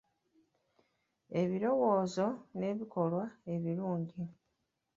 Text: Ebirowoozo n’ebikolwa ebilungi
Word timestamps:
Ebirowoozo 1.41 2.27
n’ebikolwa 2.57 3.25
ebilungi 3.53 4.19